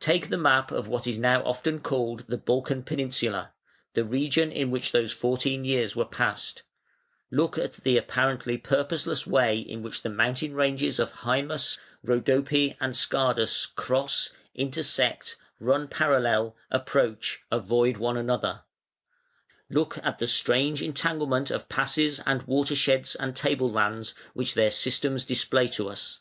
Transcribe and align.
Take 0.00 0.28
the 0.28 0.36
map 0.36 0.70
of 0.70 0.88
what 0.88 1.06
is 1.06 1.16
now 1.18 1.42
often 1.42 1.80
called 1.80 2.26
"the 2.28 2.36
Balkan 2.36 2.82
peninsula", 2.82 3.54
the 3.94 4.04
region 4.04 4.52
in 4.52 4.70
which 4.70 4.92
these 4.92 5.10
fourteen 5.10 5.64
years 5.64 5.96
were 5.96 6.04
passed; 6.04 6.64
look 7.30 7.56
at 7.56 7.72
the 7.76 7.96
apparently 7.96 8.58
purpose, 8.58 9.06
less 9.06 9.26
way 9.26 9.58
in 9.58 9.82
which 9.82 10.02
the 10.02 10.10
mountain 10.10 10.52
ranges 10.52 10.98
of 10.98 11.10
Hæmus, 11.10 11.78
Rhodope, 12.04 12.76
and 12.78 12.94
Scardus 12.94 13.64
cross, 13.74 14.28
intersect, 14.54 15.36
run 15.58 15.88
parallel, 15.88 16.54
approach, 16.70 17.40
avoid 17.50 17.96
one 17.96 18.18
another; 18.18 18.64
look 19.70 19.96
at 20.04 20.18
the 20.18 20.26
strange 20.26 20.82
entanglement 20.82 21.50
of 21.50 21.70
passes 21.70 22.20
and 22.26 22.42
watersheds 22.42 23.14
and 23.14 23.34
table 23.34 23.72
lands 23.72 24.12
which 24.34 24.52
their 24.52 24.70
systems 24.70 25.24
display 25.24 25.68
to 25.68 25.88
us. 25.88 26.20